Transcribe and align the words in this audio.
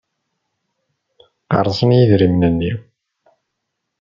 Qqersen 1.41 1.91
yidrimen-nni. 1.97 2.73